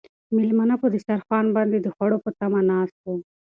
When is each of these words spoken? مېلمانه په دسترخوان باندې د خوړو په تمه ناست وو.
مېلمانه 0.35 0.75
په 0.81 0.87
دسترخوان 0.93 1.45
باندې 1.55 1.77
د 1.81 1.87
خوړو 1.95 2.17
په 2.25 2.29
تمه 2.39 2.61
ناست 2.71 2.97
وو. 3.03 3.15